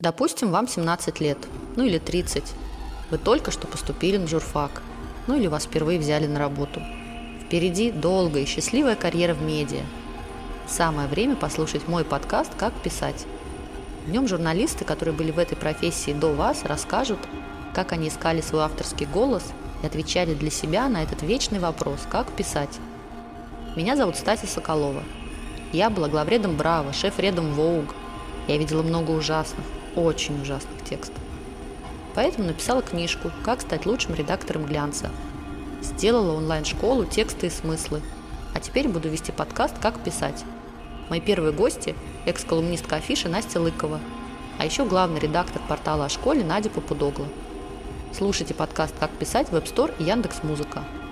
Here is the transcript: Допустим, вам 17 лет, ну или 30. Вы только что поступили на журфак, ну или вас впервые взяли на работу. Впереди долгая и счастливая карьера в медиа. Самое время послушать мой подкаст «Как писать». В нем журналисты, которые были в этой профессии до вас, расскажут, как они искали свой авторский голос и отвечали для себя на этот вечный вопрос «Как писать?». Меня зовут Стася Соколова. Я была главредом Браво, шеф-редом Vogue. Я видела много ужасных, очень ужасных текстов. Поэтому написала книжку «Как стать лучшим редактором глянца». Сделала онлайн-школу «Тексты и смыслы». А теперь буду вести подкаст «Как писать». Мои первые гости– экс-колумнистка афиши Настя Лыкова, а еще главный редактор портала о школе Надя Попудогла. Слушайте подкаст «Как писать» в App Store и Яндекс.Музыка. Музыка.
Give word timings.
Допустим, 0.00 0.52
вам 0.52 0.68
17 0.68 1.18
лет, 1.18 1.38
ну 1.74 1.84
или 1.84 1.98
30. 1.98 2.44
Вы 3.10 3.18
только 3.18 3.50
что 3.50 3.66
поступили 3.66 4.16
на 4.16 4.28
журфак, 4.28 4.80
ну 5.26 5.34
или 5.34 5.48
вас 5.48 5.64
впервые 5.64 5.98
взяли 5.98 6.28
на 6.28 6.38
работу. 6.38 6.80
Впереди 7.44 7.90
долгая 7.90 8.44
и 8.44 8.46
счастливая 8.46 8.94
карьера 8.94 9.34
в 9.34 9.42
медиа. 9.42 9.82
Самое 10.68 11.08
время 11.08 11.34
послушать 11.34 11.88
мой 11.88 12.04
подкаст 12.04 12.52
«Как 12.56 12.72
писать». 12.74 13.26
В 14.06 14.10
нем 14.10 14.28
журналисты, 14.28 14.84
которые 14.84 15.16
были 15.16 15.32
в 15.32 15.38
этой 15.40 15.56
профессии 15.56 16.12
до 16.12 16.32
вас, 16.32 16.62
расскажут, 16.62 17.18
как 17.74 17.90
они 17.90 18.06
искали 18.06 18.40
свой 18.40 18.62
авторский 18.62 19.06
голос 19.06 19.42
и 19.82 19.86
отвечали 19.86 20.34
для 20.34 20.50
себя 20.52 20.88
на 20.88 21.02
этот 21.02 21.22
вечный 21.22 21.58
вопрос 21.58 22.06
«Как 22.08 22.30
писать?». 22.30 22.78
Меня 23.74 23.96
зовут 23.96 24.14
Стася 24.14 24.46
Соколова. 24.46 25.02
Я 25.72 25.90
была 25.90 26.06
главредом 26.08 26.56
Браво, 26.56 26.92
шеф-редом 26.92 27.52
Vogue. 27.52 27.92
Я 28.48 28.56
видела 28.56 28.82
много 28.82 29.10
ужасных, 29.10 29.64
очень 29.94 30.40
ужасных 30.40 30.82
текстов. 30.82 31.18
Поэтому 32.14 32.48
написала 32.48 32.82
книжку 32.82 33.30
«Как 33.44 33.60
стать 33.60 33.86
лучшим 33.86 34.14
редактором 34.14 34.64
глянца». 34.64 35.10
Сделала 35.82 36.32
онлайн-школу 36.32 37.04
«Тексты 37.04 37.46
и 37.46 37.50
смыслы». 37.50 38.00
А 38.54 38.60
теперь 38.60 38.88
буду 38.88 39.08
вести 39.08 39.30
подкаст 39.30 39.78
«Как 39.78 40.02
писать». 40.02 40.44
Мои 41.10 41.20
первые 41.20 41.52
гости– 41.52 41.94
экс-колумнистка 42.26 42.96
афиши 42.96 43.28
Настя 43.28 43.60
Лыкова, 43.60 44.00
а 44.58 44.64
еще 44.64 44.84
главный 44.84 45.20
редактор 45.20 45.62
портала 45.68 46.06
о 46.06 46.08
школе 46.08 46.42
Надя 46.42 46.70
Попудогла. 46.70 47.26
Слушайте 48.16 48.54
подкаст 48.54 48.94
«Как 48.98 49.10
писать» 49.10 49.50
в 49.50 49.54
App 49.54 49.72
Store 49.72 49.94
и 49.98 50.04
Яндекс.Музыка. 50.04 50.80
Музыка. 50.80 51.07